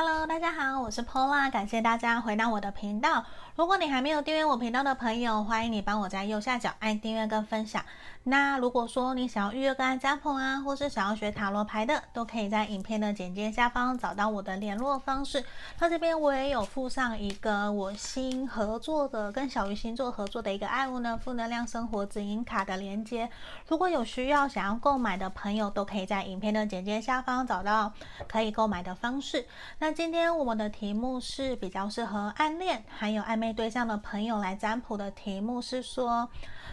[0.00, 3.24] Hello，大家好，我是 Pola，感谢大家回到我的频道。
[3.58, 7.84] 如果你还没有订阅我频道的朋友，欢迎你帮我在右下角按订阅跟分享。
[8.22, 15.44] 那如果说你想要预约个案占卜啊，或是想要学塔罗牌的，都可以在影片的简介下方找到我的联络方式。
[15.80, 23.28] 那这边我也有附上一个我新合作的跟小鱼星座合作的一个爱物呢负能量生活指引卡的连接。
[23.66, 27.92] 如果有需要想要购买的朋友，都可以在影片的简介下方找到
[28.28, 29.44] 可以购买的方式。
[29.80, 36.28] 那今天我们的题目是比较适合暗恋还有暧昧对象的朋友来占卜的题目是说，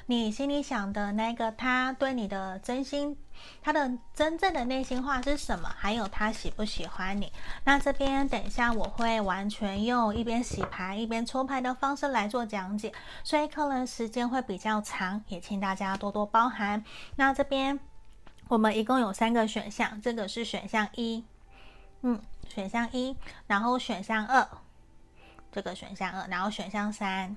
[0.05, 3.17] 你心里想的那个他对你的真心，
[3.61, 5.69] 他的真正的内心话是什么？
[5.77, 7.31] 还有他喜不喜欢你？
[7.63, 12.91] 那这边等一下我会完全用一边洗牌一边抽牌的方式来做讲解，
[13.23, 16.83] 所以可能时间会比较长，也请大家多多包涵。
[17.15, 17.79] 那这边
[18.47, 21.23] 我们一共有三个选项，这个是选项一。
[22.01, 24.47] 嗯，选项一，然后选项二，
[25.55, 27.33] 这个选项二，然后选项三，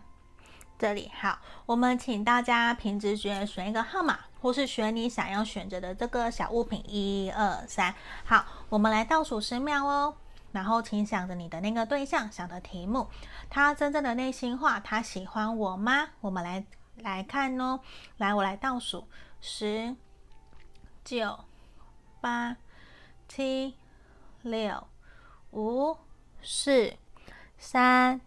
[0.77, 10.17] 这里好，我们请大家凭直觉选一个号码，或是选你想要选择的这个小物品，一二三，好，我们来倒数十秒哦，
[10.51, 13.07] 然后请想着你的那个对象，想的题目，
[13.49, 16.09] 他真正的内心话，他喜欢我吗？
[16.21, 17.79] 我们来来看哦，
[18.17, 19.07] 来，我来倒数，
[19.41, 19.95] 十、
[21.05, 21.39] 九、
[22.21, 22.57] 八、
[23.29, 23.77] 七。
[24.43, 24.87] 六、
[25.51, 25.97] 五、
[26.41, 26.95] 四、
[27.59, 28.21] 三、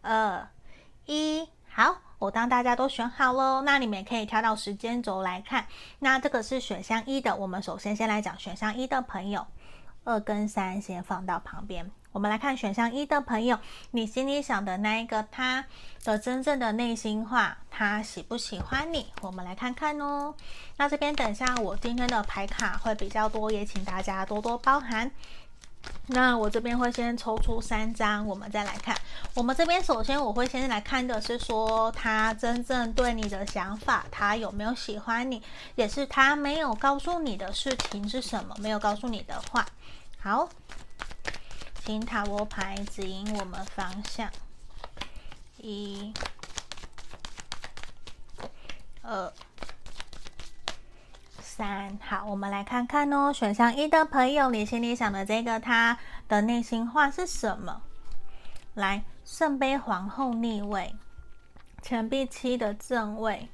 [0.00, 0.48] 二、
[1.06, 5.66] 一，好，我当大家都选好喽，那你们也可以跳到时间轴来看。
[6.00, 9.46] 那这个是选项一的，我们首先先来讲选项一的朋友，
[10.04, 11.90] 二跟三先放到旁边。
[12.10, 13.58] 我们来看选项一的朋友，
[13.92, 15.64] 你心里想的那一个他
[16.04, 19.10] 的真正的内心话，他喜不喜欢你？
[19.22, 20.34] 我们来看看哦。
[20.76, 25.10] 那这边等一下我今天的牌卡会比较多，也请大家多多包涵。
[26.08, 28.94] 那我这边会先抽出三张，我们再来看。
[29.34, 35.42] 我们这边首先我会先来看的是说，他真正对你的想法，他有没有喜欢你，
[35.74, 39.64] 也是他没有告诉你的事情是什么，没有告诉你的话。
[40.20, 40.48] 好，
[41.84, 44.28] 请塔罗牌指引我们方向。
[45.58, 46.12] 一、
[49.02, 49.32] 二。
[51.62, 53.32] 三，好，我们来看看哦。
[53.32, 55.96] 选项一的朋友，你心里想的这个他
[56.26, 57.82] 的内心话是什么？
[58.74, 60.92] 来，圣杯皇后逆位，
[61.80, 63.48] 钱币七的正位，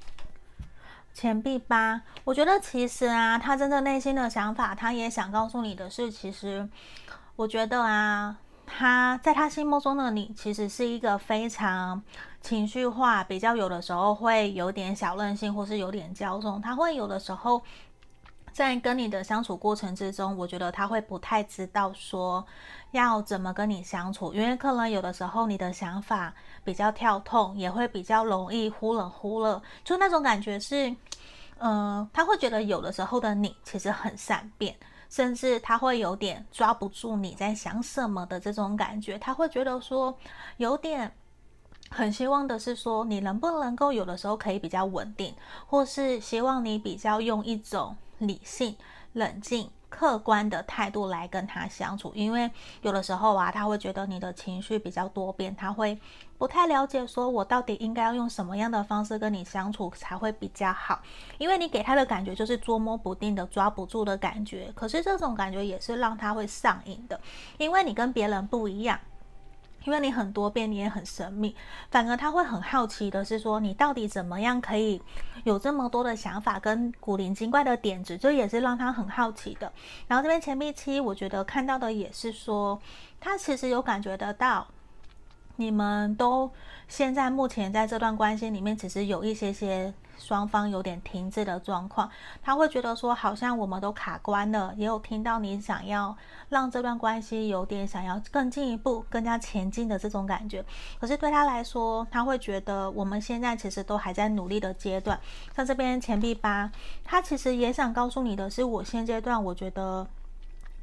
[1.12, 2.00] 钱币八。
[2.24, 6.66] 我觉得其实啊，他真正内心的想法，他也想告诉你的是，其实
[7.36, 12.02] 我觉得啊，他在他心目中的你，其实是一个非常
[12.40, 16.58] 情绪化，比较有的时候会有点小任性，或是有点骄纵。
[16.62, 17.62] 他会有的时候。
[18.58, 22.44] 在跟你的相处过程之中，我觉得他会不太知道说
[22.90, 30.92] 要怎么跟你相处，因为可能有的时候你的想法比较跳痛，也会比较容易忽冷忽热，就那种感觉是，
[31.58, 34.74] 嗯、他会觉得有的时候的你其实很善变，
[35.08, 40.12] 甚至他会有点抓不住你在想什么的这种感觉，他会觉得说
[40.56, 41.12] 有点
[41.90, 45.32] 很希望的是说你能不能够有的时候可以比较稳定，
[45.64, 47.96] 或是希望你比较用一种。
[48.18, 48.76] 理性、
[49.12, 52.50] 冷静、客观的态度来跟他相处，因为
[52.82, 55.98] 有的时候啊，他会觉得你的情绪比较多变，他会
[56.36, 61.00] 不太了解，说我到底应该要用什么样的方式跟你相处才会比较好，
[61.38, 67.20] 因为你给他的感觉就是捉摸不定的、抓不住的感觉，可是这种感觉也是让他会上瘾的，
[67.56, 68.98] 因为你跟别人不一样。
[69.84, 71.54] 因为你很多变，你也很神秘，
[71.90, 75.00] 反而他会很好奇的是说，你到底怎么样可以
[75.44, 79.72] 有这么多的想法跟古灵精怪的点子，这也是让他很好奇的。
[80.06, 82.80] 然后这边钱币七，我觉得看到的也是说，
[83.20, 84.66] 他其实有感觉得到。
[85.60, 86.48] 你们都
[86.86, 92.10] 现在目前在这段关系里面，其实有一些些双方有点停滞的状况，
[92.42, 96.16] 他会觉得说好像我们都卡关了，也有听到你想要
[96.48, 100.64] 让这段关系有点想要更进一步、更加前进的这种感觉。
[101.00, 105.18] 可是对他来说，他会觉得我们现在其实都还在努力的阶段。
[105.56, 106.70] 像这边钱币八，
[107.04, 110.06] 他其实也想告诉你的是，我现阶段我觉得。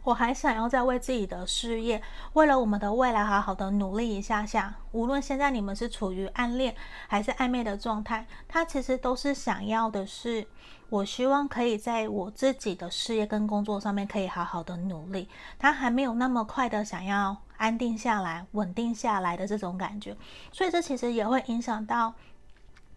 [0.05, 1.99] 我还想要再为自己的事业，
[2.33, 4.75] 为了我们的未来，好好的努力一下下。
[4.91, 6.75] 无论现在你们是处于暗恋
[7.07, 10.47] 还是暧昧的状态，他其实都是想要的是，
[10.89, 15.27] 我希望可以在我自己的事业跟工作上面可以好好的努力。
[15.57, 20.15] 他还没有那么快的想要安定下来、稳定下来的这种感觉，
[20.51, 22.13] 所以这其实也会影响到。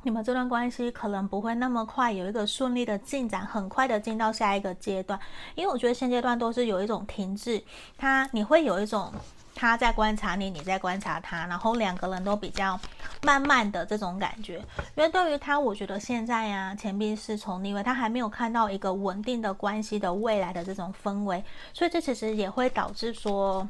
[0.08, 5.20] 你们这段关系可能不会那么快有一个顺利的进展，很快的进到下一个阶段，
[5.55, 7.62] 因为我觉得现阶段都是有一种停滞，
[7.99, 9.12] 他你会有一种
[9.55, 12.81] 他在观察你，你在观察他，然后两个人都比较
[13.20, 14.55] 慢慢的这种感觉。
[14.94, 21.44] 因为对于他，我觉得现在呀、啊，钱币是从逆位，他还没有看到一个稳定的关系的未来的这种氛围，
[21.75, 23.69] 所以这其实也会导致说。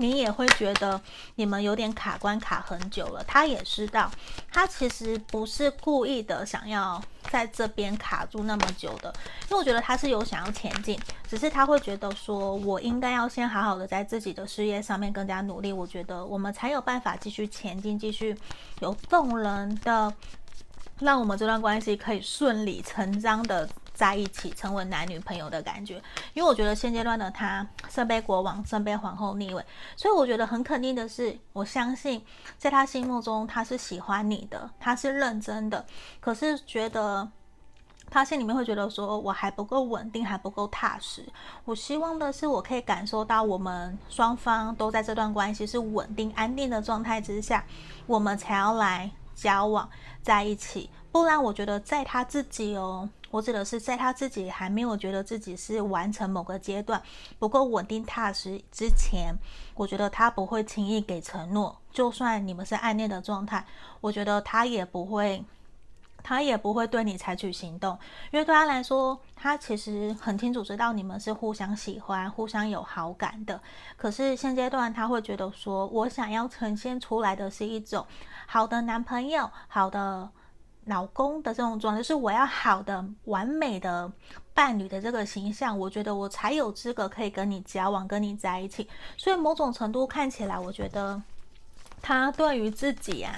[0.00, 0.98] 你也会觉得
[1.34, 4.10] 你们有点卡关卡很久了，他也知道，
[4.50, 7.00] 他其实不是故意的想要
[7.30, 10.98] 在这边卡住那么久的，因为我觉得他是有想要前进，
[11.28, 18.34] 只是他会觉得说，我应该要先好好的在自己的事业上面更加努力，我觉得我们才有办法继续前进，继续
[18.80, 20.10] 有动人的，
[21.00, 23.68] 让我们这段关系可以顺理成章的。
[24.00, 26.02] 在一起成为男女朋友的感觉，
[26.32, 29.62] 因为我觉得现阶段的他圣杯国王、圣杯皇后逆位，
[29.94, 32.24] 所以我觉得很肯定的是，我相信
[32.56, 35.84] 在他心目中他是喜欢你的，他是认真的，
[36.18, 37.30] 可是觉得
[38.08, 41.22] 他心里面会觉得说我还不够稳定，还不够踏实。
[41.66, 47.62] 我希望的是我可以感受到我们双方都在这段关系是稳定安定的状态之下，
[48.06, 49.86] 我们才要来交往
[50.22, 53.06] 在一起，不然我觉得在他自己哦。
[53.30, 57.00] 我指的是，在他自己还没有觉得自己是完成某个阶段
[57.38, 59.34] 不够稳定踏实之前，
[59.74, 61.80] 我觉得他不会轻易给承诺。
[61.92, 63.64] 就算你们是暗恋的状态，
[64.00, 65.44] 我觉得他也不会，
[66.24, 67.96] 他也不会对你采取行动，
[68.32, 73.60] 因为对他来说，他其实很清楚知道你们是互相喜欢、互相有好感的。
[73.96, 78.04] 可是现阶段他会觉得说，我想要呈现出来的是一种
[78.46, 80.28] 好的男朋友，好的。
[80.90, 84.10] 老公的这种状态，是我要好的、完美的
[84.52, 88.88] 伴侣的这个形象，我觉得我才有资格可以跟你交往、跟你在一起。
[89.16, 91.22] 所以某种程度看起来，我觉得
[92.02, 93.32] 他对于自己啊，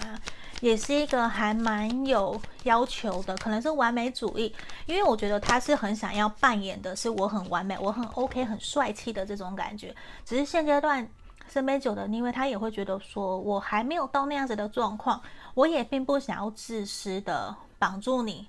[0.63, 4.53] 也是一个还蛮有要求的，可能是完美主义。
[4.87, 9.95] 因为我觉得他是很想要扮演的是我很完美、我很 OK、很帅气的这种感觉。
[10.25, 11.07] 只是现阶段
[11.51, 15.21] 圣杯九的因为，他也会觉得说我还没有到那样子的状况。
[15.55, 18.49] 我也并不想要自私的绑住你，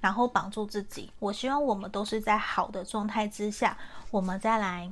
[0.00, 1.10] 然后绑住自己。
[1.18, 3.76] 我希望我们都是在好的状态之下，
[4.10, 4.90] 我们再来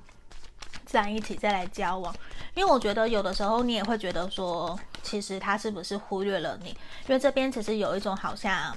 [0.84, 2.14] 在一起，再来交往。
[2.54, 6.70] 因为我觉得有的时候你也会觉得说，其实他是不是忽略了你？
[6.70, 6.76] 因
[7.08, 8.76] 为这边其实有一种好像。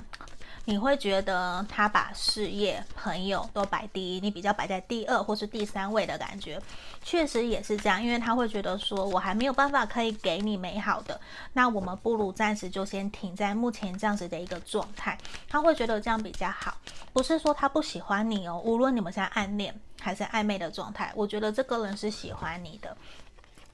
[0.65, 6.61] 你会觉得他把事业、朋友都摆第一，你比较摆在第二或是第三位的感觉，
[7.03, 8.01] 确实也是这样。
[8.01, 11.19] 因为他会觉得说，我还没有办法可以给你美好的，
[11.53, 15.17] 那我们不如暂时就先停在目前这样子的一个状态。
[15.49, 16.77] 他会觉得这样比较好，
[17.11, 18.61] 不是说他不喜欢你哦。
[18.63, 22.95] 无论你们现在暗恋还是暧昧的状态，我觉得这个人是喜欢你的。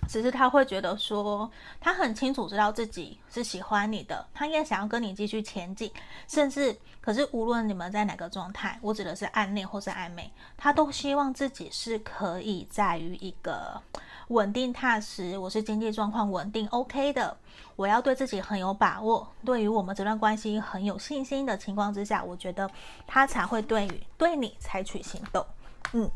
[0.07, 1.49] 只是他会觉得说，
[1.79, 5.91] 他很清楚知道自己是喜欢你的，他也想要跟你继续前进，
[6.27, 13.81] 甚至可是无论你们在哪个状态，我指的是暗恋或是暧昧，他都希望自己是可以在于一个
[14.29, 17.37] 稳定踏实，我是经济状况稳定 OK 的，
[17.75, 22.69] 我要对自己很有把握，对于我们这段关系很有信心的情况之下，我觉得
[23.05, 25.45] 他才会对于对你采取行动，
[25.93, 26.09] 嗯。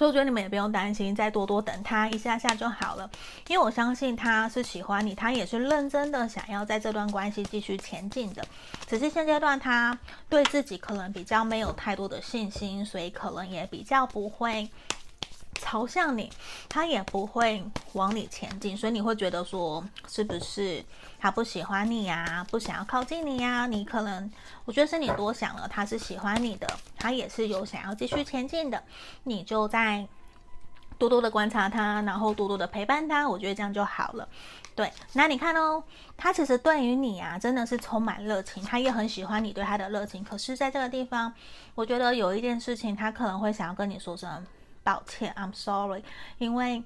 [0.00, 3.10] 所以我觉得你们也不用担心，再多多等他一下下就好了。
[3.48, 8.42] 因为我相信他是喜欢你，他也是认真的想要在这段关系继续前进的。
[8.86, 14.66] 只是现阶段他对自己可能比较没有太多的信心，所以可能也比较不会。
[15.60, 16.32] 朝向你，
[16.68, 17.62] 他也不会
[17.92, 20.82] 往你前进，所以你会觉得说，是不是
[21.18, 22.44] 他不喜欢你呀？
[22.50, 23.66] 不想要靠近你呀？
[23.66, 24.30] 你可能，
[24.64, 26.66] 我觉得是你多想了，他是喜欢你的，
[26.98, 28.82] 他也是有想要继续前进的，
[29.24, 30.08] 你就在
[30.98, 34.28] 多多的观察他，然后多多的陪伴他，我觉得这样就好了。
[34.74, 35.82] 对，那你看哦，
[36.16, 40.24] 他其实对于你啊，真的是充满热情，他也很喜欢你对他的热情。
[40.24, 41.32] 可是，在这个地方，
[41.74, 44.46] 我觉得有一件事情，他可能会想要跟你说声。
[44.82, 46.02] 抱歉，I'm sorry，
[46.38, 46.82] 因为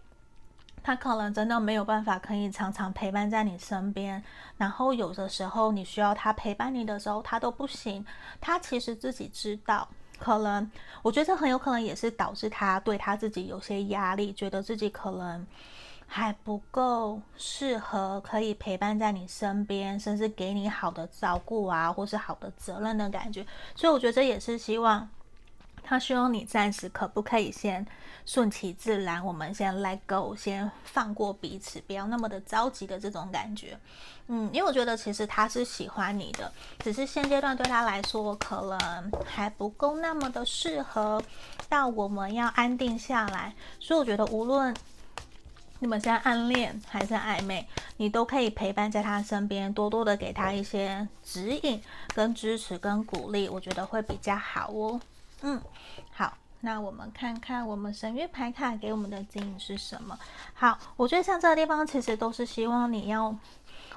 [0.83, 4.23] 他可能真的没有办法可以常常陪伴在你身边，
[4.59, 8.05] 然后有的时候你需要他陪伴你的时候，他都不行。
[8.41, 10.71] 他其实自己知道，可能
[11.03, 15.47] 我觉得这很有可能也是导致他对他自己有些压力，觉得自己可能
[16.07, 23.47] 还不够适合可以陪伴在你身边，甚至给你好的照顾啊，或是好的责任的感觉。
[23.75, 25.09] 所以我觉得这也是希望。
[25.85, 27.87] 他希望你暂时可不可以先
[28.25, 33.79] 顺其自然，我们先 let go，先放过彼此，不要那么的着急的这种感觉。
[34.29, 41.23] 嗯，因为我觉得其实他是喜欢你的，只是现阶段对他来说可能还不够那么的适合，
[41.69, 43.55] 到我们要安定下来。
[43.79, 44.75] 所以我觉得无论
[45.81, 51.83] 你们现在暗恋还是暧昧，你都可以陪伴在他身边，多多的给他一些指引、
[52.15, 54.99] 跟支持、跟鼓励，我觉得会比较好哦。
[55.47, 55.61] 嗯，
[56.11, 60.19] 好，那我们看看我们神諭牌卡给我们的指引是什么？
[60.55, 63.37] 好，我觉得像这个地方其实都是希望你要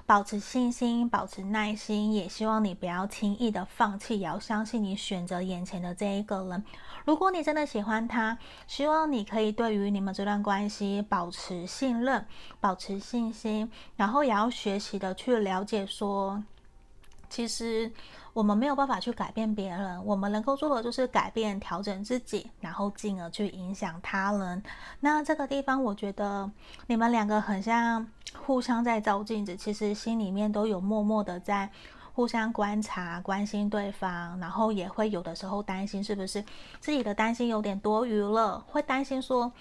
[0.06, 6.62] 保持信心，保持耐心，也希望你不要轻易的放弃，也要相信你选择眼前的这一个人。
[7.06, 8.38] 如果你真的喜欢他，
[8.68, 12.26] 希望你可以对于你们这段关系保持信任，
[12.60, 16.44] 保持信心，然后也要学习的去了解说，
[17.30, 17.94] 其实。
[18.38, 24.62] 我们没有办法去改变别人，我们能够做的就是改变、调整自己，然后进而去影响他人。
[25.00, 26.48] 那这个地方，我觉得
[26.86, 31.68] 你们两个很像互相在照镜子，其实心里面都有默默的在
[32.14, 36.46] 互相观察、关心对方，然后也会有的时候担心是不是
[36.80, 39.52] 自己的担心有点多余了，会担心说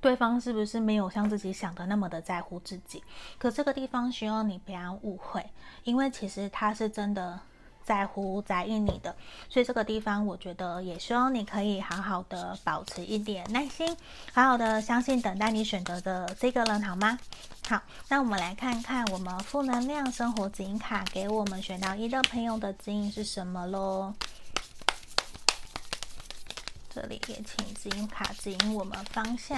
[0.00, 3.02] 对方是不是没有像自己想的那么的在乎自己。
[3.38, 5.44] 可这个地方需要你不要误会，
[5.82, 7.40] 因为其实他是真的。
[7.88, 9.16] 在乎在意你的，
[9.48, 13.96] 所以这个地方我觉得也希望你可以好好的保持一点耐心，
[14.34, 17.18] 好好的相信等待你选择的这个人，好吗？
[17.66, 24.12] 好，那我们来看看我们负能量生活指引卡给我们选到一的朋友的指引是什么喽？
[26.90, 29.56] 这里也请指引卡指引我们方向，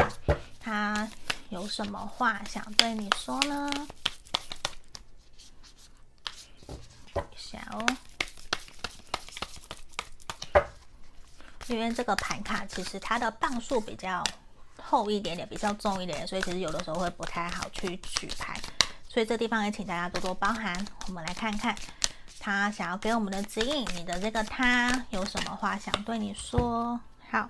[0.61, 1.11] 他
[1.49, 3.69] 有什么话想对你说呢？
[7.13, 7.85] 等一下哦。
[11.75, 14.23] 因为这个盘卡其实它的磅数比较
[14.83, 18.61] 厚一点点，比较重一点，所以其实有的时候会不太好去取牌，
[19.09, 20.85] 所以这地方也请大家多多包涵。
[21.07, 21.75] 我们来看看
[22.39, 26.99] 他想要给我们的指引，你的这个他有什么话想对你说？
[27.31, 27.49] 好，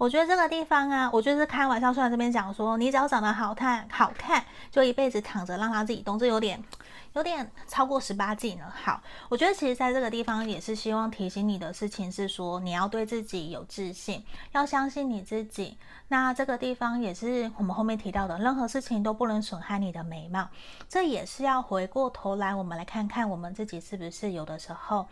[0.00, 6.64] 我觉得这个地方啊，我就是开玩笑，虽然这边讲说你只要长得好看，好看就一辈子躺着让他自己动，这有点。
[7.12, 8.72] 有点超过十八禁了。
[8.84, 15.76] 好，我觉得其实在这个地方也是希望提醒你的事情是说，你要对自己有自信，要相信你自己。
[16.06, 20.48] 那这个地方也是我们后面提到的，任何事情都不能损害你的美貌。
[20.88, 25.08] 这也是要回过头来，我们来看看我们自己是不是有的时候，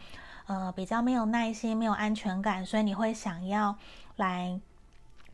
[0.46, 3.76] 呃，比较没有耐心、没有安全感，所以你会想要
[4.14, 4.60] 来。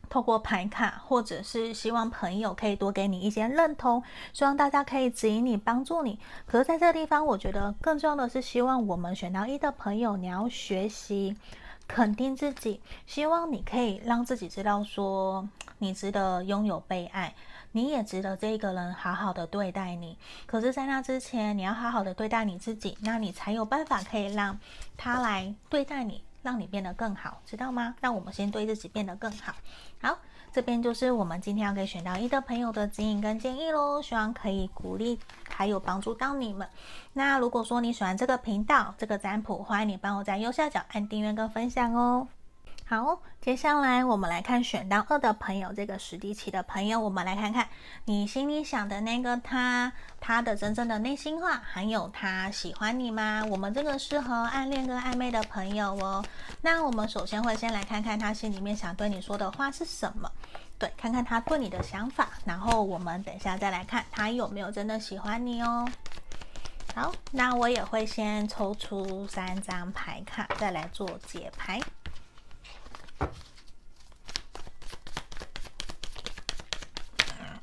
[0.09, 6.19] 透过牌卡，或者是希望朋友可以多给你一些认同，希望大家可以指引你、帮助你。
[6.45, 11.35] 可是在这个地方，我觉得更重要的是，希望我们选到一的朋友，你要学习
[11.87, 15.47] 肯定自己，希望你可以让自己知道说，
[15.79, 17.33] 你值得拥有被爱，
[17.73, 20.17] 你也值得这一个人好好的对待你。
[20.45, 24.57] 可是，在那之前，你要好好的对待你自己，那你才有办法可以让
[24.97, 26.23] 他来对待你。
[26.45, 27.95] 让你变得更好，知道吗？
[27.99, 29.55] 让我们先对自己变得更好。
[29.99, 30.19] 好，
[30.53, 36.69] 这边就是我们今天要给选到一的朋友的指引跟建议喽，希望可以鼓励还有帮助到你们。
[37.13, 42.27] 那如果说你喜欢这个频道、这个占卜，欢迎你帮我在右下角按订阅跟分享哦。
[42.87, 47.67] 好，接下来我们来看选到二的朋友，这个史迪奇的朋友，我们来看看
[48.05, 53.43] 你心里想的那个他，他的真正的内心话，还有他喜欢你吗？
[53.49, 56.23] 我们这个适合暗恋跟暧昧的朋友哦。
[56.61, 60.31] 那我们首先会先来看看他心里面想对你说的话是什么，
[60.77, 65.89] 对，看看他对你的想法，然后我们等一下再来看他有没有真的喜欢你哦。
[66.93, 71.81] 好，那我也会先抽出三张牌卡，再来做解牌。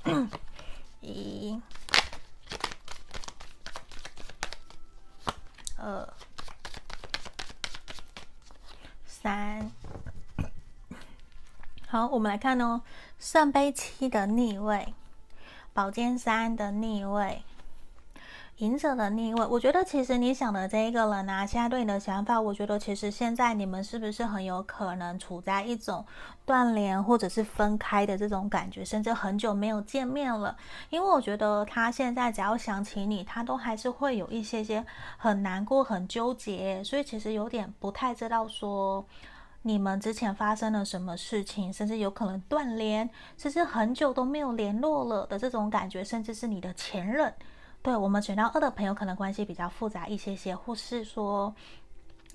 [1.01, 1.61] 一、
[5.77, 6.09] 二、
[9.07, 9.71] 三，
[11.89, 12.83] 好，我们来看哦，
[13.19, 14.95] 圣杯七的逆位，
[15.73, 17.45] 宝剑三的逆位。
[18.63, 26.07] 隐者的逆位，我觉得其实你想的这一个人啊，现在对你的想法，我觉得其实现在你们是不是很有可能处在一种
[26.47, 30.57] 断联或者是分开的这种感觉，甚至很久没有见面了。
[30.91, 39.05] 因为我觉得他现在只要想起你，他都还是会有一些些很难过、很纠结，所以其实有点不太知道说
[39.63, 47.35] 你们之前发生了什么事情，甚至有可能断联，甚至很久都没有联络了的这种感觉，甚至是你的前任。
[47.83, 51.53] 对，我们选到二的朋友，可能关系比较复杂一些些，或是说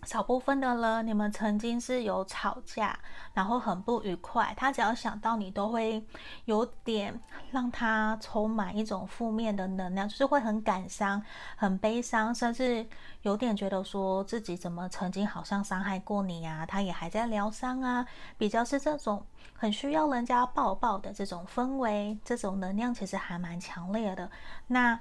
[0.04, 3.00] 少部分的人，你们曾经是有吵架，
[3.34, 4.54] 然后很不愉快。
[4.58, 6.06] 他只要想到你，都会
[6.44, 7.18] 有点
[7.50, 11.24] 让他充满一种负面的能量，就是会很感伤、
[11.56, 12.86] 很悲伤，甚至
[13.22, 18.06] 有点觉得说自己怎么曾经好像伤害过你啊，他也还在疗伤啊，
[18.38, 24.30] 比较是这种很需要人家抱抱的这种氛围，这种能量其实还蛮强烈的。
[24.68, 25.00] 那。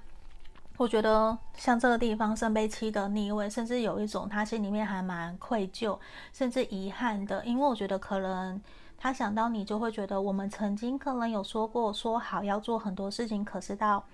[0.78, 5.99] 我觉得像这个地方圣杯七的逆位，甚至有一种他心里面还蛮愧疚，
[6.35, 8.61] 甚至遗憾的，因为我觉得可能
[8.99, 14.04] 他想到你就会觉得我们曾经可能有说过说好要做很多事情，可是到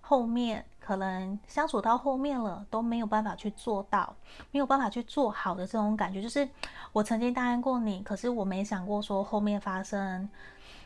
[0.00, 4.14] 后面可能相处到后面了都没有办法去做到，
[4.52, 6.48] 没有办法去做好的这种感觉，就是
[6.92, 10.28] 我曾经答应过你，可是我没想过说后面发生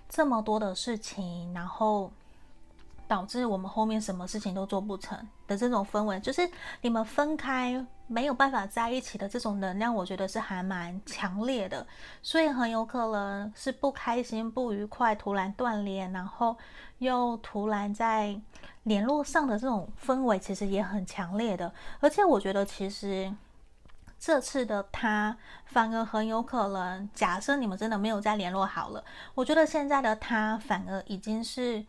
[0.09, 2.11] 这么多的事情，然后。
[3.09, 6.49] 导致我们后面什么事情都做不成的这种氛围，就是
[6.81, 11.87] 你们分开没有办法在一起的这种能量，我觉得是还蛮强烈的，
[12.23, 16.57] 所以很有可能是不开心、不愉快，突然断联，然后
[16.99, 18.41] 又突然在
[18.85, 21.73] 联络上的这种氛围，其实也很强烈的。
[22.01, 23.33] 而且我觉得，其实
[24.19, 29.05] 这次的他反而很有可能，假设你们真的没有再联络好了，
[29.35, 31.85] 我觉得现在的他反而已经是。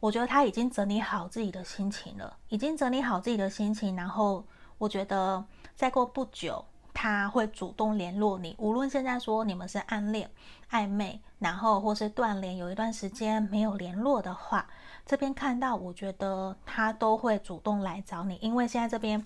[0.00, 4.42] 我觉得他已经整理好自己的心情了，已经整理好自己的心情，然后
[4.78, 5.44] 我觉得
[5.76, 10.30] 再过不久他会主动联络你，无论现在说你们是暗恋、
[10.70, 14.66] 暧昧，然后或是断联，有一段时间没有联络的话，
[15.04, 19.22] 这边看到我觉得他都会主动来找你，因为现在这边。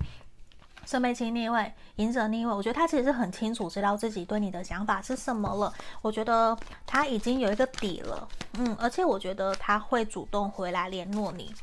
[0.87, 5.73] 圣杯七逆位，隐者逆位，我觉得他其实是很清楚知道自己对你的想法是什么了。
[6.03, 11.55] 我觉得他已经有一个底了，嗯，而且我觉得他会主动回来联络你，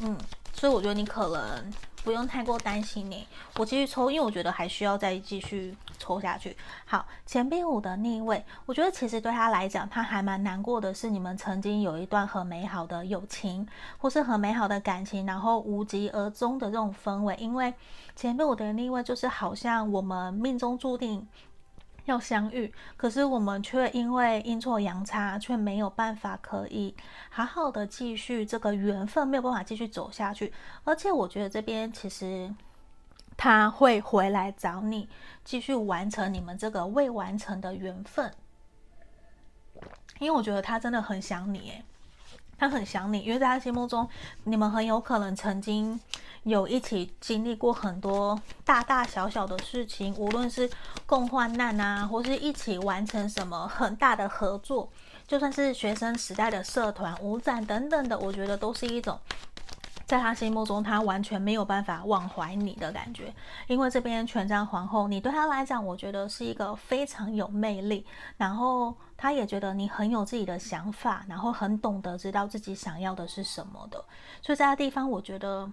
[0.00, 0.16] 嗯，
[0.52, 1.72] 所以我觉得你可能。
[2.02, 6.56] 不用太过担心你，我继续抽，因为我觉得还需要再继续抽下去。
[6.84, 13.64] 好，钱币五的逆位，我觉得其实对他来讲，他还蛮难过的是你们曾经有一段很美好的友情，
[13.98, 17.36] 或是很美好的感情，然后无疾而终的这种氛围。
[17.38, 17.72] 因为
[18.16, 21.28] 钱币五的逆位就是好像我们命中注定。
[22.06, 26.92] 要相遇，可是我们却因为阴错阳差，却没有办法可以
[27.28, 30.52] 好好的继续这个缘分，没有办法继续走下去。
[30.82, 32.52] 而且我觉得这边其实
[33.42, 35.08] 他会回来找你，
[35.42, 38.30] 继续完成你们这个未完成的缘分，
[40.18, 41.82] 因为我觉得他真的很想你，诶，
[42.58, 44.06] 他很想你，因为在他心目中，
[44.44, 45.98] 你们很有可能曾经。
[46.44, 50.70] 有一起经历过很多大大小小的事情，无论是
[51.04, 54.88] 共患难啊，或是一起完成什么很大的合作，
[55.26, 59.18] 就算是学生时代的社团、舞展等等的，我觉得都是一种。
[60.10, 63.32] 在他心目中，他完全没有办法忘怀你的感觉，
[63.68, 68.04] 因为这边权杖皇后，你对他来讲，我觉得是一个非常有魅力，
[68.36, 74.04] 然后他也觉得你很有自己的想法，然后很懂得知道自己想要的是什么的，
[74.42, 75.70] 所以在这地方，我觉得。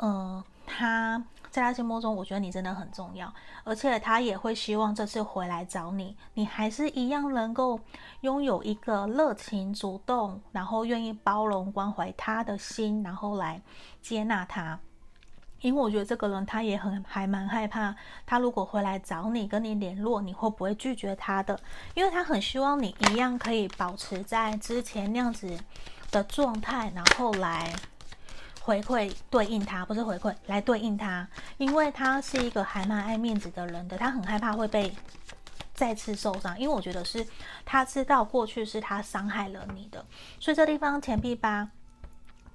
[0.00, 3.32] 嗯，他在他心目中，我觉得你真的很重要，
[3.64, 7.80] 而且他也会希望这次回来找你，你还是一样能够
[8.20, 13.60] 拥有一个热情、主动，然后愿意包容、关怀他的心，然后来
[14.02, 14.78] 接纳他。
[15.60, 21.58] 因为我觉得这个人他也很还蛮害怕，他如果回来找你、跟你联络，你会不会拒绝他的？
[21.94, 25.58] 因为他很希望你一样可以保持在之前那样子
[26.12, 27.74] 的状态，然后来。
[28.68, 31.26] 回馈对应他，不是回馈来对应他，
[31.56, 34.94] 因为他是一个还蛮爱面子的人的，他很害怕会被
[35.72, 37.26] 再次受伤，因为我觉得是
[37.64, 40.04] 他知道过去是他伤害了你的，
[40.38, 41.70] 所以这地方钱币八，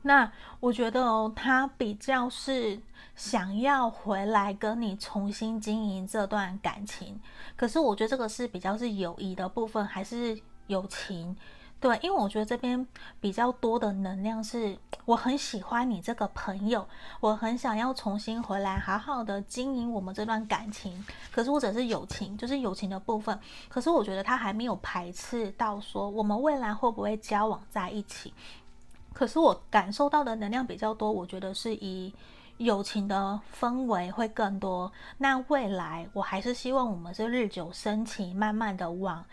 [0.04, 2.80] 那我觉得哦，他比较是
[3.16, 7.20] 想要回来跟你重新经营这段感情，
[7.56, 11.36] 可是我觉得这个是比较是友谊的部分，还是友情？
[11.84, 12.88] 对，因为我觉得这边
[13.20, 16.88] 比较多的能量是，我很喜欢你这个朋友，
[17.20, 21.06] 我很想要重新回来，好好的经营我们这段感情。
[21.30, 23.38] 可是或者是友情，就是友情的部分。
[23.68, 28.34] 可是我觉得他还没有排斥到说我们未来会不会交往在一起。
[29.12, 32.14] 可是我感受到的能量比较多，我觉得是以
[32.60, 34.90] 友情的氛围会更多。
[35.18, 39.26] 那未来我还是希望我们是日久生情，慢慢的往。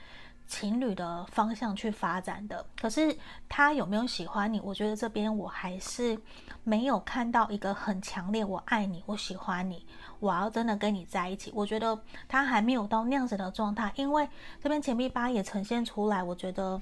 [0.50, 3.16] 情侣的方向去发展的，可是
[3.48, 4.60] 他有没有喜欢你？
[4.60, 6.20] 我觉得这边我还是
[6.64, 9.86] 没有看到一个很强烈，我爱你，我喜欢你，
[10.18, 11.52] 我要真的跟你在一起。
[11.54, 14.28] 我觉得他还没有到那样子的状态，因为
[14.60, 16.80] 这边钱币八也呈现出来，我觉得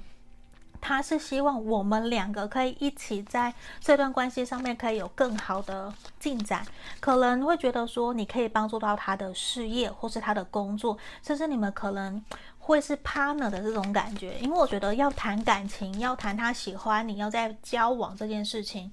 [0.81, 6.65] 他是希望我们两个可以一起在这段关系上面可以有更好的进展，
[6.99, 12.23] 可能会觉得说你可以帮助到他的事业或是他的工作，甚至你们可能。
[12.69, 18.91] 会是 partner 的这种感觉，因为我觉得要谈感情，要谈他喜欢你，要在交往这件事情，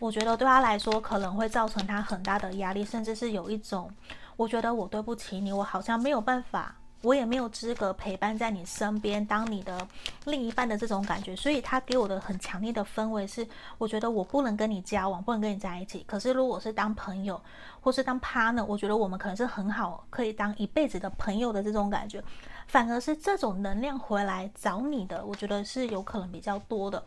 [0.00, 3.92] 我觉得对他来说可能会造成他很大的压力，甚至是有一种，
[4.38, 9.86] 我觉得我对不起你，我好像没有办法我也没有资格陪伴在你身边，当你的
[10.24, 16.02] 另一半的这种感觉，所以他给我的很强烈的氛围是，我觉得我不能跟你交往，不能跟你在一起。
[16.06, 17.38] 可是如果是当朋友，
[17.82, 22.24] 或是当 partner，我觉得我们可能是很好，可以当一辈子的朋友的这种感觉。
[22.68, 27.02] 反而是这种能量回来找你的，我觉得是有可能比较多的。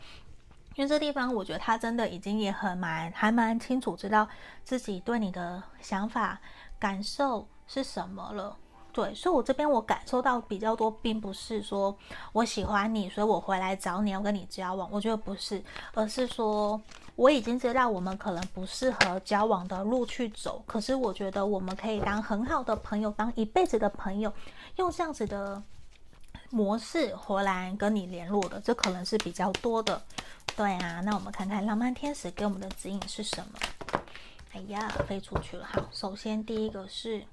[0.74, 4.26] 因为这地方，我觉得他真的已经也很蛮，还蛮清楚知道
[4.64, 6.40] 自己对你的想法、
[6.78, 8.56] 感受是什么了。
[8.92, 11.96] 对，所以我这边我感受到比较多，并不是说
[12.32, 15.62] 我喜欢你，所以我回来找你要跟你交往，我觉得不是，
[15.94, 16.80] 而是说
[17.14, 24.32] 我已经知道我们可能不适合交往的路去走，可是我觉得我们可以当很好的朋友，当一辈子的朋友，
[24.76, 25.62] 用这样子的
[26.50, 30.02] 模式回来跟你联络的，这可能是比较多的。
[30.56, 33.58] 对啊，那我们看看浪漫天使给我们的指引是什么？
[34.52, 35.64] 哎呀，飞出去了。
[35.64, 37.24] 好，首先第一个是。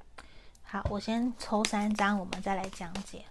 [0.63, 3.25] 好，我先抽三张，我们再来讲解。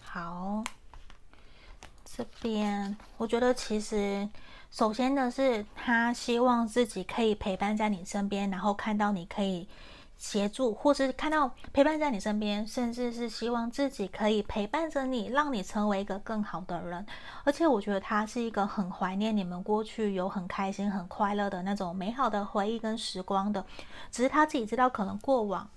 [0.00, 0.62] 好，
[2.18, 4.28] 这边我觉得其实
[4.72, 9.68] 首先的是他希望自己可以陪伴在你身边，然后看到你可以。
[10.16, 17.06] 协助，或是看到陪伴在你身边，甚至是希望自己可以陪伴着你，让你成为一个更好的人。
[17.44, 23.64] 而且我觉得他是一个很怀念你们过去有很开心、很快乐的那种美好的回忆跟时光的。
[24.10, 25.70] 只是他自己知道，可能过往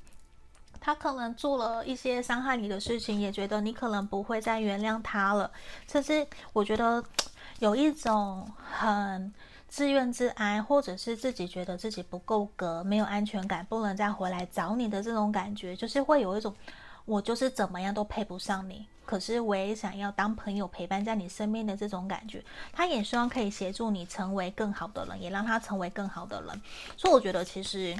[0.81, 5.49] 他可能做了一些伤害你的事情，也觉得你可能不会再原谅他了。
[5.87, 7.01] 甚至我觉得
[7.59, 9.33] 有一种很。
[9.71, 16.53] 自怨自哀，或者是自己觉得自己不够格，没有安全感，不能再回来找你的这种感觉，就是会有一种
[17.05, 22.43] 我就是怎么样都配不上你，可是我也想要当朋友陪伴在你身边的这种感觉。
[22.73, 26.61] 他也希望可以协助你成为更好的人，也让他成为更好的人。
[26.97, 27.95] 所以我觉得其实。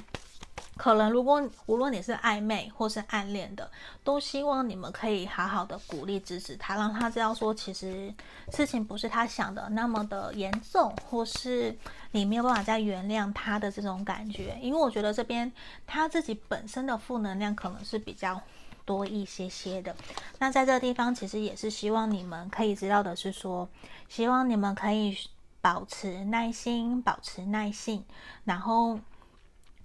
[0.78, 3.70] 可能，如果无论你是暧昧或是暗恋的，
[4.04, 8.12] 都希望你们可以好好的鼓励支持他，让他知道说，其实
[8.52, 11.78] 事情不是他想的那么的严重，或是
[12.12, 14.58] 你没有办法再原谅他的这种感觉。
[14.62, 15.52] 因为我觉得这边
[15.86, 18.42] 他自己本身的负能量可能是比较
[18.86, 19.96] 多一些些的。
[20.40, 23.70] 那在这个地方，其实也是希望你们可以知道的是说，
[24.10, 25.16] 希望你们可以
[25.62, 28.04] 保持耐心，保持耐性，
[28.46, 29.00] 然后。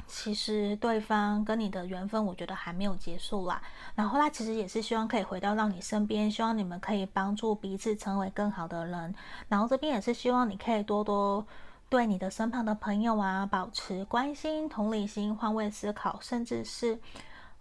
[0.08, 3.60] 其实对方跟你的缘分，我觉得还没有结束啦。
[3.94, 9.14] 然后他其实也是希望可以回到到你身边，希望你们可以帮助彼此成为更好的人。
[9.48, 11.44] 然后这边也是希望你可以多多
[11.88, 16.98] 对你的身旁的朋友啊，保持关心、同理心、换位思考，甚至是，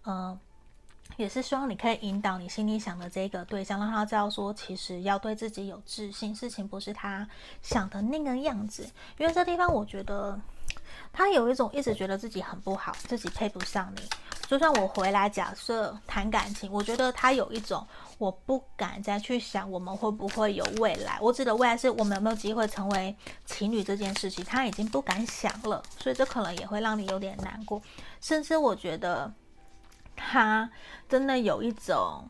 [0.04, 0.38] 呃，
[1.16, 7.28] 也是希望你可以引导你心里想的这个对象，让他知道说，其实要对自己有自信，事情不是他
[7.60, 8.88] 想的那个样子。
[9.18, 10.40] 因为这地方我觉得。
[11.12, 14.02] 他有一种一直觉得自己很不好，自己配不上你。
[14.46, 17.84] 就算我回来假设谈感情，我觉得他有一种
[18.18, 21.18] 我不敢再去想我们会不会有未来。
[21.20, 25.82] 我指的未来是我们有没有机会成为情侣这件事情，他已经不敢想了。
[25.98, 27.82] 所以这可能也会让你有点难过，
[28.20, 29.32] 甚至我觉得
[30.14, 30.70] 他
[31.08, 32.28] 真的有一种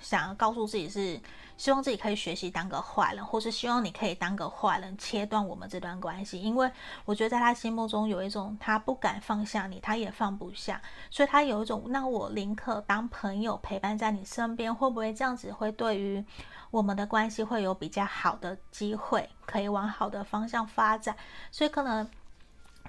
[0.00, 1.20] 想要告诉自己是。
[1.62, 6.42] 希望自己可以学习当个坏人，或是希望你可以当个坏人，切断我们这段关系。
[6.42, 6.68] 因为
[7.04, 16.24] 我觉得在他心目中有一种他不敢放下你，他也放不下，所以他有一种那我宁可当朋友陪伴在你身边，会不会这样子会对于
[16.72, 21.16] 我们的关系会有比较好的机会，可以往好的方向发展？
[21.52, 22.10] 所以可能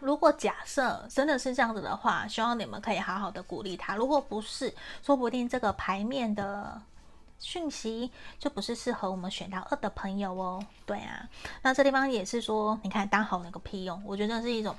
[0.01, 3.95] 如果假设真的是这样子的话，希望你们可以好好的鼓励他。
[3.95, 6.81] 如果不是，说不定这个牌面的。
[7.43, 10.65] 讯息就不是适合我们选到二的朋友哦。
[10.85, 11.27] 对啊，
[11.61, 14.01] 那这地方也是说，你看当好人有个屁用？
[14.05, 14.73] 我觉得是一种，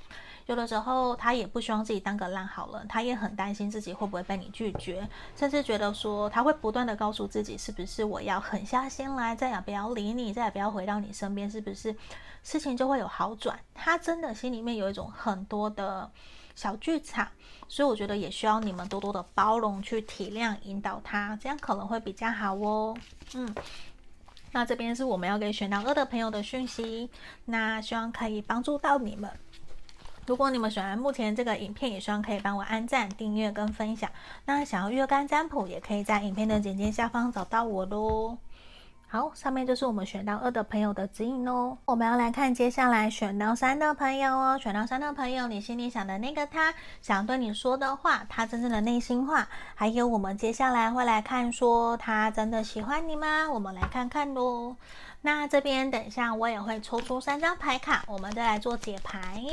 [0.46, 11.94] 有的时候他也不希望自己当个烂好人，他也很担心自己会不会被你拒绝，甚至觉得说他会不断的告诉自己，是不是我要狠下心来，再也不要理你，再也不要回到你身边，是不是
[12.42, 13.58] 事情就会有好转？
[13.74, 16.10] 他真的心里面有一种很多的。
[16.54, 17.28] 小剧场，
[17.68, 22.96] 所以我觉得也需要你们多多的包容，去体谅、引导他，这样可能会比较好哦。
[23.34, 23.54] 嗯，
[24.52, 27.10] 那这边是我们要给选到二的朋友的讯息，
[27.44, 29.30] 那希望可以帮助到你们。
[30.26, 34.10] 如果你们喜欢目前这个影片，也希望可以帮我按赞、订阅跟分享。
[34.46, 38.38] 那想要月干占卜，也可以在影片的简介下方找到我喽。
[39.14, 41.78] 好，上面就是我们选到二的朋友的指引哦。
[41.84, 44.58] 我们要来看接下来选到三的朋友哦。
[44.60, 49.46] 选到三的朋友，你心里想的那个他，想对你说的话，他真正的内心话，
[49.76, 53.48] 还有我们接下来会来看说他真的喜欢你吗？
[53.48, 54.74] 我们来看看喽。
[55.20, 59.44] 那这边等一下我也会抽出三张牌卡，我们再来做解牌。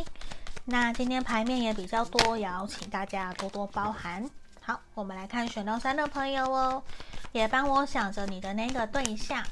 [0.65, 4.27] 那今天牌面也比较多，也要请大家多多包涵。
[4.63, 6.83] 好，我们来看选到三的朋友哦，
[7.31, 9.43] 也帮我想着你的那个对象。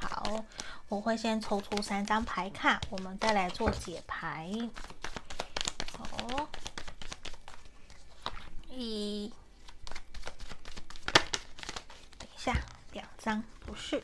[0.00, 0.44] 好，
[0.88, 4.50] 我会先抽出三张牌卡，我们再来做解牌。
[5.98, 6.48] 好，
[8.70, 9.32] 一，
[12.18, 12.54] 等一下，
[12.92, 14.00] 两张不是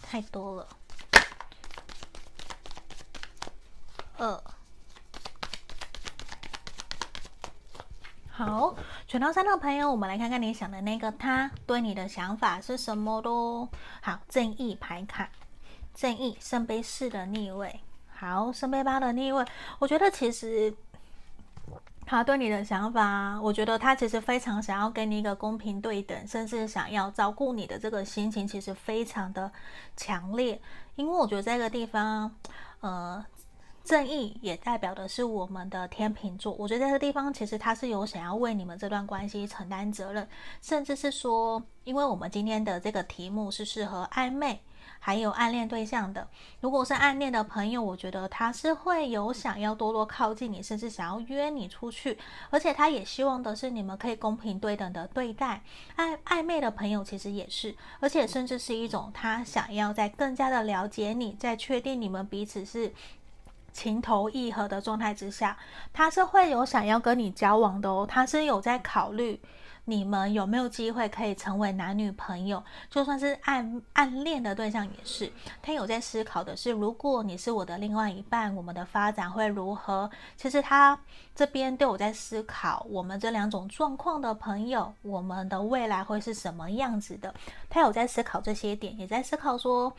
[0.00, 0.68] 太多了。
[4.16, 4.42] 二。
[8.34, 8.74] 好，
[9.12, 13.68] 选到三的朋友，我们来看看你想的那个他对你的想法是什么喽？
[14.00, 15.28] 好，正义牌卡，
[15.94, 19.44] 正义圣杯四的逆位，好，圣杯八的逆位。
[19.78, 20.74] 我觉得其实
[22.06, 29.52] 他对你的想法，我觉得他其实非常想要给你一个公平对等，甚至想要照顾你的这个心情，其实非常的
[29.94, 30.58] 强烈。
[30.94, 32.34] 因为我觉得这个地方，
[32.80, 33.22] 呃。
[33.84, 40.26] 正义也代表的是我们的天秤座，我觉得这个地方其实他是有想要为你们这段关系承担责任，
[40.60, 44.60] 甚至是说，因为我们今天的这个题目是适合暧昧
[45.00, 46.28] 还有暗恋对象的。
[46.60, 52.16] 如果是暗恋的朋友，我觉得他是会有想要多多靠近你，甚至想要约你出去，
[52.50, 55.60] 而且他也希望的是你们可以公平对等的对待。
[55.96, 62.92] 暧暧昧的朋友其实也是，而且甚至是一种他想要在更加的了解你，再确定你们彼此是。
[63.72, 65.56] 情投意合的状态之下，
[65.92, 68.06] 他是会有想要跟你交往的哦。
[68.08, 69.40] 他是有在考虑
[69.84, 75.32] 你们有没有机会可以成为男女朋友，就算是暗暗恋的对象也是。
[75.60, 80.08] 他有在思考的是，如果你是我的另外一半，我们的发展会如何？
[80.36, 80.96] 其实他
[81.34, 87.34] 这边都有在思考，我们这两种状况的朋友，我们的未来会是什么样子的？
[87.68, 89.92] 他有在思考这些点，也在思考说。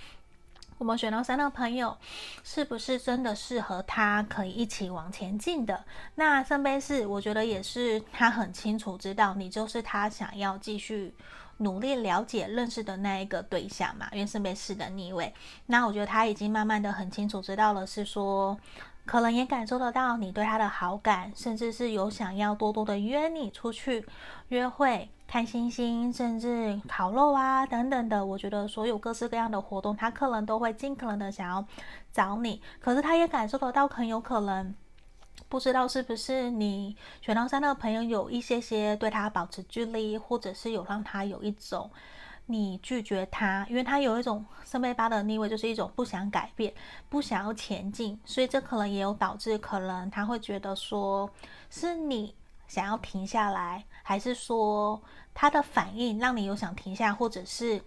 [0.84, 1.98] 我们选到三的朋友，
[2.44, 5.86] 是不是真的适合他可以一起往前进的？
[6.16, 11.16] 那圣杯四，我觉得也是他很清楚知道你就是他想要继续
[11.60, 14.10] 努力了解、认识的那一个对象嘛。
[14.12, 15.34] 因为圣杯四的逆位，
[15.68, 18.60] 那我觉得他已经慢慢的很清楚知道了，是说
[19.06, 24.06] 可能也感受得到你对他的好感，甚至是有想要多多的约你出去
[24.50, 25.10] 约会。
[25.26, 31.66] 看星星，甚至烤肉啊等等的，我觉得所有各式各样的活动，他可能都会尽可能的想要
[32.12, 32.62] 找你。
[32.80, 34.76] 可是他也感受得到，很有可能
[35.50, 41.90] 不知道是不是你选到三的朋友有一些些对他保持距离，或者是有让他有一种
[42.46, 46.74] 你拒绝他，因为他有一种圣杯八的逆位，就是一种不想改变、
[47.10, 51.30] 不想要前进，所以这可能也有导致，可能他会觉得说
[51.70, 52.36] 是你
[52.68, 55.02] 想要停下来，还是说？
[55.36, 57.82] 他的反应让你有想停下，或者是，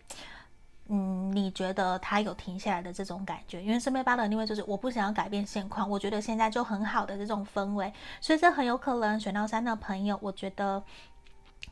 [0.89, 3.63] 嗯，你觉得他有停下来的这种感觉？
[3.63, 10.83] 因为圣杯八的逆位就是我不想要改变现况，我觉得现在就很好的这种氛围，所以这很有可能选到三的朋友，我觉得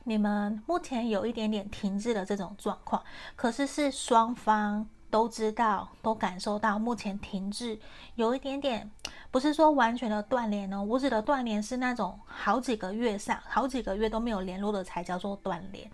[0.04, 3.02] 你们目前有一点点停滞的这种状况，
[3.34, 4.86] 可是是双方。
[5.10, 7.78] 都知道，都感受到，目前停滞
[8.16, 8.90] 有一点点，
[9.30, 10.82] 不是说完全的断联哦。
[10.82, 15.88] 我指的断联是那种好几个月上，好几个月都没有联络的才叫做断联，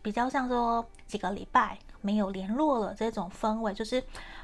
[0.00, 4.02] 比较像说几个礼拜没有联络了这种氛围，就是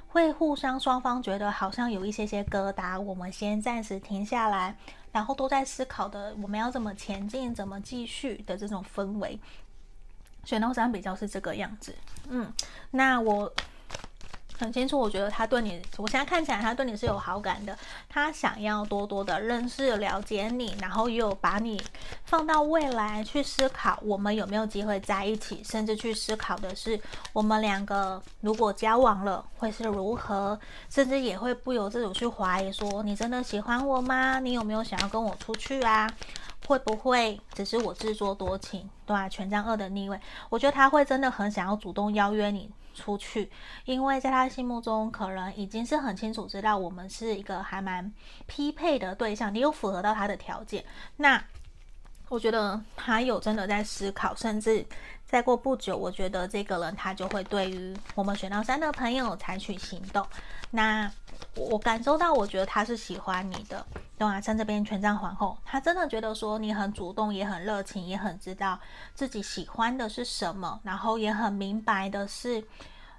[0.09, 4.77] 会互相双方觉得好像有一些些疙瘩，我们先暂时停下来，
[5.13, 9.39] 然后都在思考的我们要怎么前进，怎么继续的这种氛围。
[10.45, 11.95] 选到三比较是这个样子，
[12.29, 12.53] 嗯，
[12.91, 13.53] 那我。
[14.59, 21.81] 很清楚，我觉得他对你，我现在看起来他对你是有好感的，他想要多多的认识、了解你，然后也有把你
[22.25, 27.01] 放到未来去思考，我们有没有机会在一起，甚至去思考的是
[27.33, 30.59] 我们两个如果交往了会是如何，
[30.91, 34.41] 甚至也会不由自主去怀疑说，你真的喜欢我吗？
[34.41, 36.11] 你有没有想要跟我出去啊？
[36.67, 38.91] 会不会只是我自作多情？
[39.07, 42.69] 对啊，权杖二的逆位，我觉得他会真的很想要主动邀约你。
[42.99, 43.51] 出去，
[43.85, 48.13] 因为在他心目中，可能已经是很清楚知道我们是一个还蛮
[48.47, 50.85] 匹配的对象，你有符合到他的条件。
[51.17, 51.43] 那
[52.29, 54.85] 我觉得他有真的在思考，甚至
[55.25, 60.27] 再过不久，我觉得这个人他就会对于我们选到三的朋友采取行动。
[60.71, 61.11] 那
[61.55, 63.85] 我感受到，我觉得他是喜欢你的。
[64.17, 68.79] 对啊，像这边权杖皇后，他真的觉得说你很主动，也很热情，也很知道
[69.15, 72.63] 自己喜欢的是什么，然后也很明白的是，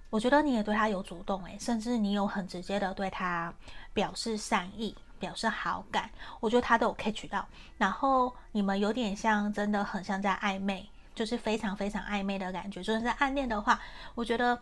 [0.09, 3.53] 我觉得你也对他有主动诶，甚至你有很直接的对他
[3.93, 7.45] 表示善意，表示好感，我觉得他都有 catch 到。
[7.77, 12.83] 然后你们有点像，真的很像在暧昧，就是非常非常暧昧的感觉。
[12.83, 13.79] 就是在暗恋的话，
[14.15, 14.59] 我觉得。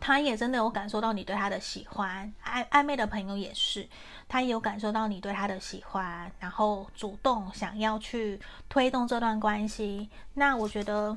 [0.00, 3.88] 他也真的有感受到你对他的喜欢，暧暧昧的朋友也是，
[4.28, 10.08] 他也有感受到你对他的喜欢，然后主动想要去推动这段关系。
[10.34, 11.16] 那我觉得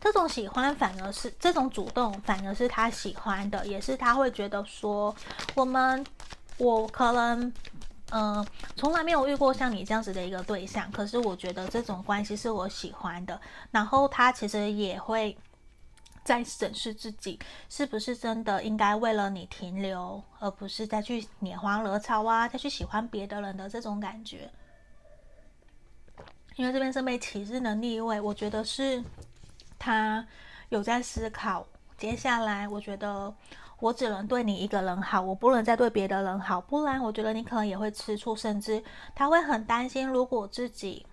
[0.00, 5.14] 这种喜欢反而是这种主动，反而是他喜欢的，也是他会觉得说，
[5.54, 6.04] 我们
[6.56, 7.52] 我可能
[8.10, 13.38] 嗯从来没有遇过像你这样子的一个对象，可是我觉得这种关系是我喜欢的，
[13.70, 15.36] 然后他其实也会。
[16.28, 17.38] 在审视自己
[17.70, 24.50] 是不是真的应该为了你停留，而不是再去拈花惹草啊，再去喜欢别的人的这种感觉。
[26.56, 29.02] 因为这边是被启示的逆位，我觉得是
[29.78, 30.22] 他
[30.68, 31.66] 有在思考。
[31.96, 33.34] 接下来，我觉得
[33.78, 41.06] 我只能对你一个人好，我不能再对别的人好，不然我觉得你可能也会吃醋，甚至他会很担心，如果自己。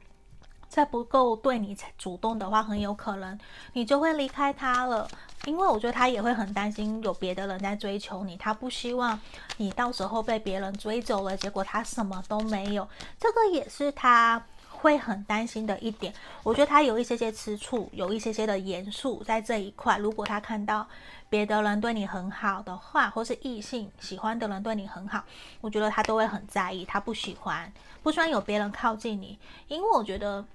[0.67, 3.39] 再不够对你主动的话，很有可能
[3.73, 5.08] 你就会离开他了。
[5.45, 9.19] 因为我觉得他也会很担心有别的人在追求你，他不希望
[9.58, 12.88] 你到时候被别人追走了，结果他什么都没有。
[13.19, 16.12] 这个也是他会很担心的一点。
[16.41, 19.97] 我觉得他有一些些吃醋，有一些些的严肃在这一块。
[19.99, 20.88] 如果他看到
[21.36, 25.21] 别的人对你很好的话，或是异性喜欢的人对你很好，
[25.60, 26.86] 我觉得他都会很在意。
[26.86, 27.71] 他不喜欢，
[28.02, 30.45] 不喜欢有别人靠近你，因为我觉得。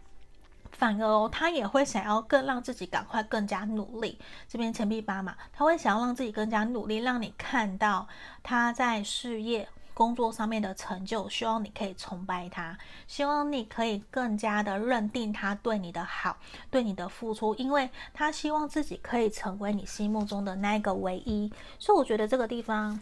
[0.72, 4.18] 反而，他也会想要更让自己赶快更加努力。
[4.48, 8.08] 这边钱币八嘛，他会想要让自己更加努力，让你看到
[8.42, 9.68] 他在事业、
[10.00, 11.28] 工作上面的成就。
[11.28, 16.38] 希望你可以崇拜他，希望你可以更加的认定他对你的好，
[16.70, 21.52] 对你的付出，因为他希望自己可以成为你心目中的那个唯一。
[21.78, 22.98] 所以我觉得这个地方，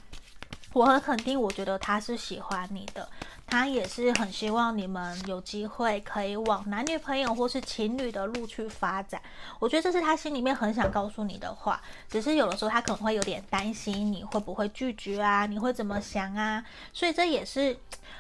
[0.72, 3.08] 我很肯定，我觉得他是喜欢你的。
[3.46, 9.20] 他也是很希望你们有机会可以往男女朋友或是情侣的路去发展。
[9.58, 16.62] 我觉得这是他心里面很想告诉你的话，只是有的时候他可能会有点担心你会不会拒绝啊，你会怎么想啊？
[16.92, 17.76] 所以这也是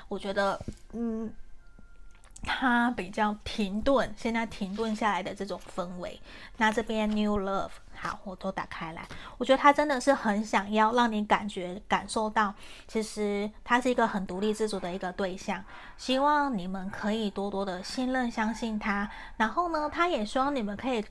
[0.08, 0.58] 我觉得，
[0.92, 1.30] 嗯。
[2.48, 6.18] 他比较停顿，现在停顿下来的这种氛围。
[6.56, 9.06] 那这边 New Love，好，我都打开来。
[9.36, 12.54] 我觉得他真的是很想要让你感觉、感受到，
[12.86, 15.62] 其实他是一个很独立自主的一个对象。
[15.98, 19.10] 希望你们可以多多的信任、相信他。
[19.36, 21.04] 然后呢，他也希望你们可以。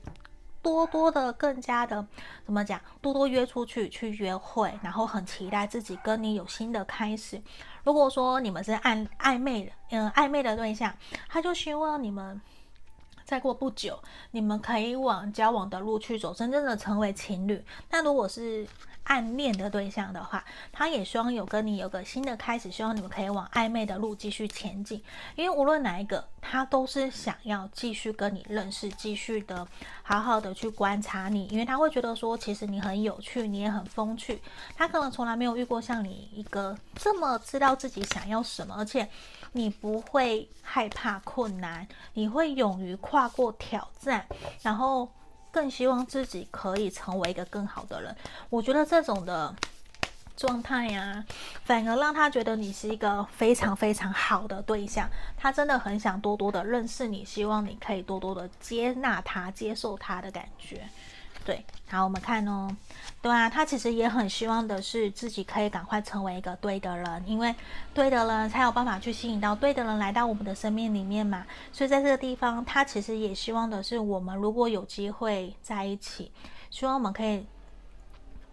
[0.62, 2.06] 多多的，更加的，
[2.44, 2.80] 怎么讲？
[3.00, 7.40] 多多约出去去约会，然后很期待自己跟你有新的开始。
[7.84, 10.94] 如果说你们是暧暧昧的，嗯，暧昧的对象，
[11.28, 12.40] 他就希望你们
[13.28, 17.62] 再过不久，你们可以往交往的路去走，真正的成为情侣。
[17.90, 18.66] 那如果是
[19.04, 25.02] 暗恋的对象的话，他也希望有跟你有个新的开始，希望你们可以往暧昧的路继续前进。
[25.36, 29.68] 因为无论哪一个，他都是想要继续跟你认识，继续的
[30.02, 34.40] 好好的去观察你，因为他会觉得说，其实你很有趣，你也很风趣。
[34.74, 39.06] 他可能从来没有遇过像你一个这么知道自己想要什么，而且
[39.52, 44.26] 你不会害怕困难，你会勇于跨过挑战，
[44.62, 45.08] 然后。
[45.50, 48.14] 更希望自己可以成为一个更好的人，
[48.50, 49.52] 我觉得这种的
[50.36, 51.24] 状态呀，
[51.64, 55.08] 反而让他觉得你是一个非常非常好的对象。
[55.38, 60.86] 他真的很想多多的认识你，希望你可以多多的接纳他、接受他的感觉。
[61.48, 62.68] 对，好，我们看哦，
[63.22, 67.54] 对啊，他其实也很希望的是自己可以赶快成为一个对的人，因为
[67.94, 71.46] 对的人才有办法去吸引到对的人来到我们的生命里面嘛。
[71.72, 76.30] 所以在这个地方，他其实也希望的是，我们如果有机会在一起，
[76.70, 77.46] 希望我们可以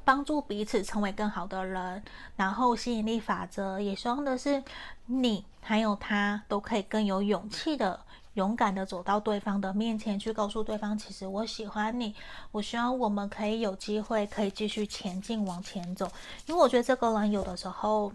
[0.05, 2.01] 帮助彼此成为更好的人。
[2.37, 4.63] 然后吸引力法则也希望的是，
[5.07, 7.99] 你还有他都可以更有勇气的。
[8.35, 12.15] 勇敢的走到对方的面前去，告诉对方，其实我喜欢你。
[12.51, 16.09] 我希望我们可以有机会，可以继续前进，往前走。
[16.45, 18.13] 因为我觉得这个人有的时候。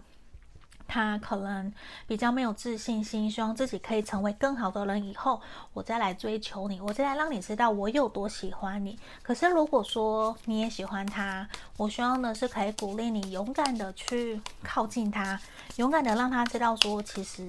[0.91, 1.73] 他可能
[2.05, 5.01] 比较没有自信心，希望自己可以成为更好的人。
[5.01, 8.99] 以后我再来追求你，我再来让你知道我有多喜欢你。
[9.23, 15.39] 可是如果说你也喜欢他，我希望的是可以鼓励你勇敢的去靠近他，
[15.77, 17.47] 勇敢的让他知道说，其实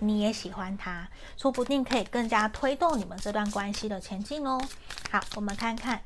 [0.00, 4.60] 你也喜欢他，说不定可以更加推动你们这段关系的前进哦。
[5.10, 6.02] 好，我们看看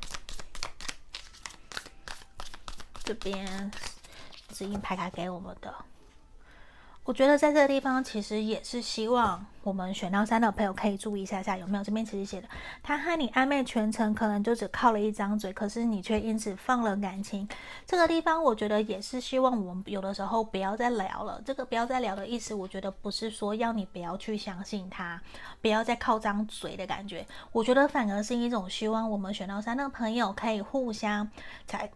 [3.03, 3.69] 这边
[4.53, 5.75] 指引牌卡给我们的。
[7.05, 12.47] 我觉得在这个地方，其实也是希望我们选到三的朋友可以注意一下下有没有这边其实写的，
[12.83, 17.49] 他和你暧昧全程，可能就只靠了一张嘴，可是你却因此放了感情。
[17.87, 21.41] 这个地方，我觉得也是希望我们有的时候不要再聊了。
[21.43, 25.19] 这个不要再聊的意思，我觉得不是说要你不要去相信他，
[25.61, 27.25] 不要再靠张嘴的感觉。
[27.51, 31.27] 我觉得反而是一种希望我们选到三的朋友可以互相
[31.65, 31.89] 才。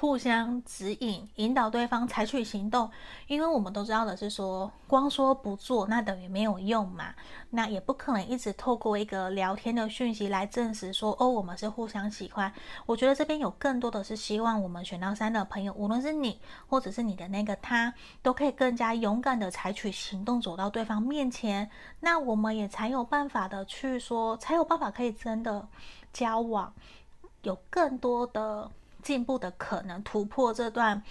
[0.00, 2.88] 互相指引、引导对方采取行动，
[3.26, 7.12] 因为我们都知道的是说，光说不做，那等于没有用嘛。
[7.50, 12.52] 那也不可能一直透过一个聊天的讯息来证实说，哦，我们是互相喜欢。
[12.86, 17.92] 我觉得这边有更多的是希望我们选到三的朋友，无论是你或者是你的那个他，
[18.22, 21.68] 都可以更加勇敢的采取行动，走到对方面前。
[21.98, 25.66] 那我们也才有办法的去说，才有办法可以真的
[26.12, 26.72] 交往，
[27.42, 28.70] 有更多的。
[29.08, 31.02] 进步的可能，突破这段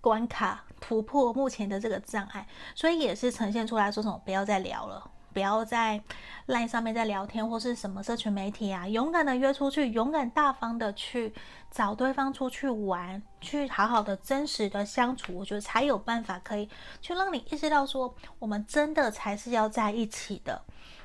[0.00, 6.02] 关卡，突破目前的这个障碍，所以也是呈现出来说什么不要再聊了，不要在
[6.46, 11.34] LINE 上面再聊天或是什么社群媒体啊，勇敢的约出去，勇敢大方的去
[11.70, 16.66] 找对方出去玩，去好好的真实的相处，我觉得才有办法可以
[17.02, 20.62] 去让你意识到说，我们真的才是要在一起的。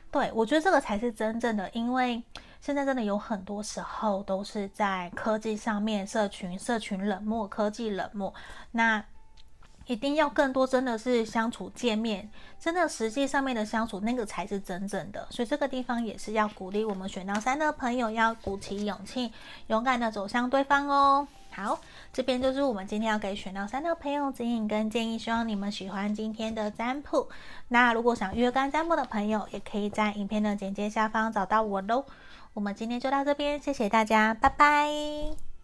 [0.10, 2.24] 对，我觉得这个才是真正的，因为。
[2.66, 8.34] 现在真的有很多时候都是在科技上面，社群社群冷漠，科技冷漠。
[8.72, 9.06] 那
[9.86, 12.28] 一定要更多，真的是相处见面，
[12.60, 15.28] 真的实际上面的相处，那个才是真正的。
[15.30, 19.32] 所以这个地方也是要鼓励我们选到三的朋友，要鼓起勇气，
[19.68, 21.28] 勇敢的走向对方哦。
[21.52, 21.80] 好，
[22.12, 27.30] 这边就是我们今天要给选到三的朋友指引跟建议，希望你们喜欢今天的占卜。
[27.68, 32.04] 那如果想约干占卜的朋友，也可以在影片的简介下方找到我喽。
[32.56, 35.55] 我们今天就到这边，谢谢大家，拜拜。